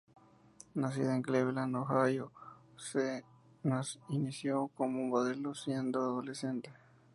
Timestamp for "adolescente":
6.01-6.71